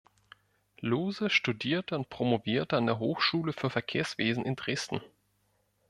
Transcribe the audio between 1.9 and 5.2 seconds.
und promovierte an der Hochschule für Verkehrswesen in Dresden.